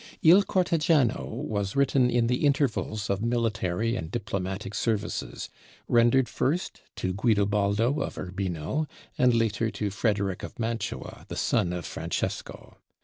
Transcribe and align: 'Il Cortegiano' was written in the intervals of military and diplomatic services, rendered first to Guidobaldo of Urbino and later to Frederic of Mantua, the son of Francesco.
'Il 0.23 0.41
Cortegiano' 0.41 1.27
was 1.47 1.75
written 1.75 2.09
in 2.09 2.25
the 2.25 2.43
intervals 2.43 3.07
of 3.07 3.21
military 3.21 3.95
and 3.95 4.09
diplomatic 4.09 4.73
services, 4.73 5.47
rendered 5.87 6.27
first 6.27 6.81
to 6.95 7.13
Guidobaldo 7.13 8.01
of 8.01 8.17
Urbino 8.17 8.87
and 9.19 9.35
later 9.35 9.69
to 9.69 9.91
Frederic 9.91 10.41
of 10.41 10.57
Mantua, 10.57 11.25
the 11.27 11.35
son 11.35 11.71
of 11.71 11.85
Francesco. 11.85 12.79